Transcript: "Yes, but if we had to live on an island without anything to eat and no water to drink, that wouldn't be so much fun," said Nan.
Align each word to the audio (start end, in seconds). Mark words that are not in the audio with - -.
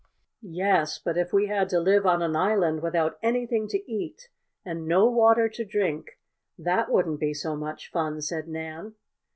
"Yes, 0.41 0.97
but 0.97 1.15
if 1.15 1.31
we 1.31 1.45
had 1.45 1.69
to 1.69 1.79
live 1.79 2.07
on 2.07 2.23
an 2.23 2.35
island 2.35 2.81
without 2.81 3.19
anything 3.21 3.67
to 3.67 3.77
eat 3.87 4.29
and 4.65 4.87
no 4.87 5.05
water 5.07 5.47
to 5.49 5.63
drink, 5.63 6.17
that 6.57 6.89
wouldn't 6.89 7.19
be 7.19 7.35
so 7.35 7.55
much 7.55 7.91
fun," 7.91 8.19
said 8.23 8.47
Nan. 8.47 8.95